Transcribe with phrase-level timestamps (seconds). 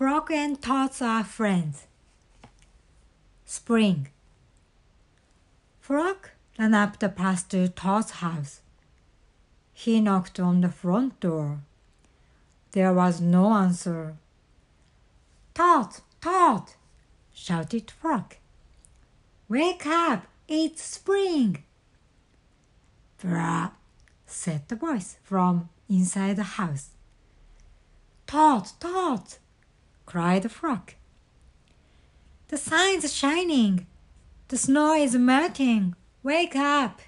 [0.00, 1.84] Frog and Tots are friends.
[3.44, 4.08] Spring.
[5.78, 8.62] Frog ran up the path to Toad's house.
[9.74, 11.58] He knocked on the front door.
[12.70, 14.16] There was no answer.
[15.52, 15.90] Toad,
[16.22, 16.64] Toad,
[17.34, 18.36] shouted Frog.
[19.50, 21.62] Wake up, it's spring.
[23.22, 23.72] Brah,
[24.24, 26.88] said the voice from inside the house.
[28.26, 29.24] Toad, Toad,
[30.10, 30.94] cried the frog.
[32.48, 33.86] The sun is shining.
[34.48, 35.94] The snow is melting.
[36.24, 36.98] Wake up.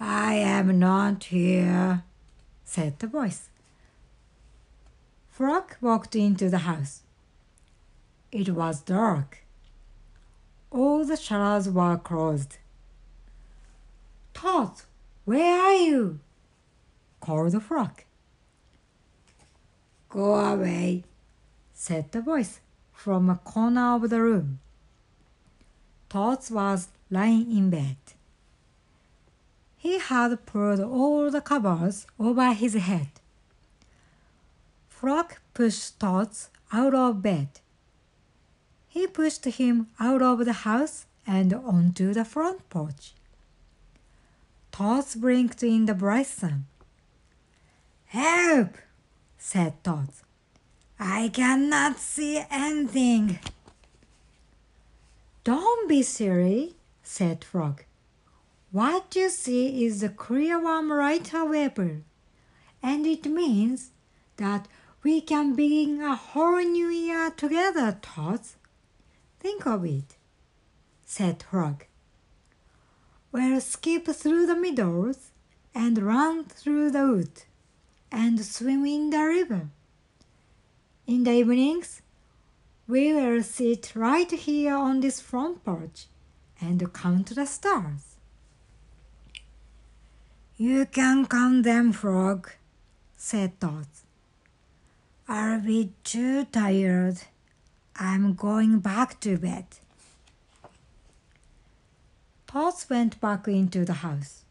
[0.00, 2.04] I am not here,
[2.64, 3.50] said the voice.
[5.28, 7.02] Frog walked into the house.
[8.30, 9.44] It was dark.
[10.70, 12.56] All the shutters were closed.
[14.32, 14.72] Toad,
[15.26, 16.18] where are you?
[17.20, 18.04] called the frog.
[20.08, 21.04] Go away,
[21.74, 22.60] said the voice
[22.92, 24.60] from a corner of the room.
[26.08, 27.96] Tots was lying in bed.
[29.76, 33.08] He had pulled all the covers over his head.
[34.88, 37.48] Frog pushed Tots out of bed.
[38.88, 43.14] He pushed him out of the house and onto the front porch.
[44.70, 46.66] Tots blinked in the bright sun.
[48.06, 48.76] Help!
[49.38, 50.22] said Tots.
[51.04, 53.40] I cannot see anything.
[55.42, 57.82] Don't be silly, said Frog.
[58.70, 62.02] What you see is the clear warm light however,
[62.80, 63.90] and it means
[64.36, 64.68] that
[65.02, 68.54] we can begin a whole new year together, Tots.
[69.40, 70.14] Think of it,
[71.04, 71.84] said Frog.
[73.32, 75.30] We'll skip through the meadows
[75.74, 77.42] and run through the wood
[78.12, 79.68] and swim in the river.
[81.06, 82.00] In the evenings,
[82.86, 86.06] we will sit right here on this front porch
[86.60, 88.16] and count the stars.
[90.56, 92.52] You can count them, Frog,
[93.16, 93.86] said Toad.
[95.26, 97.18] I'll be too tired.
[97.96, 99.66] I'm going back to bed.
[102.46, 104.44] Tots went back into the house.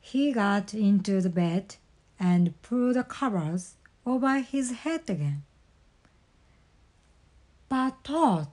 [0.00, 1.76] He got into the bed
[2.18, 3.74] and pulled the covers
[4.06, 5.42] over his head again.
[7.68, 8.46] But Toad,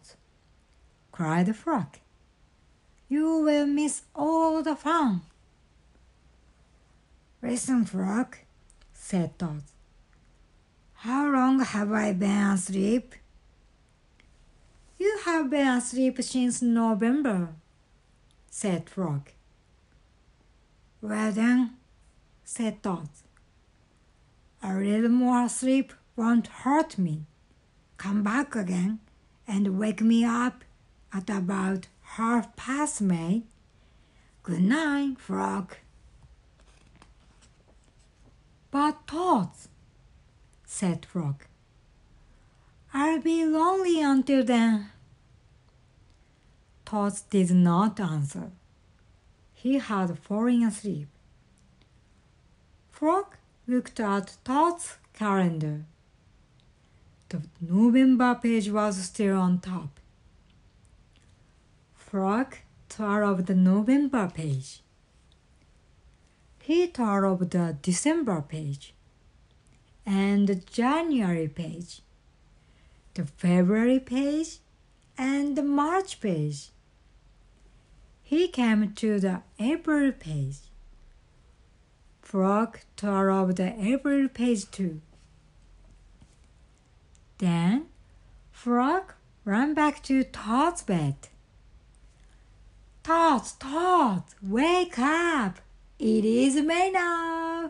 [1.12, 2.00] cried the frog,
[3.08, 5.22] you will miss all the fun.
[7.42, 8.38] Listen, frog,
[8.92, 9.64] said Toad.
[10.96, 13.14] How long have I been asleep?
[14.98, 17.50] You have been asleep since November,
[18.50, 19.30] said Frog.
[21.02, 21.76] Well then,
[22.46, 23.10] said Toad.
[24.66, 27.26] A little more sleep won't hurt me.
[27.98, 29.00] Come back again
[29.46, 30.64] and wake me up
[31.12, 33.44] at about half past May.
[34.42, 35.76] Good night, Frog.
[38.72, 39.68] But Tots,
[40.66, 41.44] said Frog,
[42.94, 44.92] I'll be lonely until then.
[46.86, 48.52] Tots did not answer.
[49.54, 51.10] He had fallen asleep.
[52.92, 53.36] Frog
[53.68, 55.86] looked at Toad's calendar.
[57.30, 60.00] The November page was still on top.
[61.96, 62.58] Frog
[62.90, 64.82] tore off the November page.
[66.62, 68.94] He tore off the December page
[70.06, 72.02] and the January page,
[73.14, 74.60] the February page,
[75.18, 76.70] and the March page.
[78.22, 80.58] He came to the April page.
[82.34, 85.02] Frog the April page too.
[87.38, 87.86] Then
[88.52, 89.14] Frog
[89.46, 91.16] ran back to Toad's bed.
[93.04, 95.60] Toad, Toad, wake up!
[96.00, 97.70] It is May now.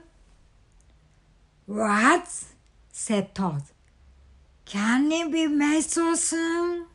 [1.66, 2.30] What?
[2.90, 3.64] said Toad.
[4.64, 6.86] Can it be May so soon?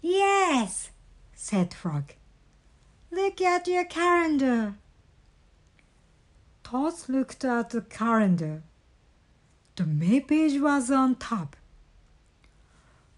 [0.00, 0.90] Yes,
[1.34, 2.12] said Frog.
[3.10, 4.74] Look at your calendar.
[6.68, 8.64] Toad looked at the calendar.
[9.76, 11.54] The May page was on top.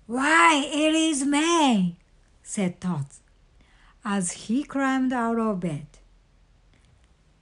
[0.07, 1.97] Why, it is May,
[2.43, 3.07] said Toad,
[4.05, 5.87] as he climbed out of bed.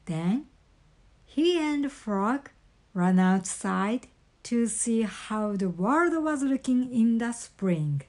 [0.05, 0.47] Then
[1.25, 2.51] he and Frog
[2.95, 4.07] ran outside
[4.45, 8.03] to see how the world was looking in the spring.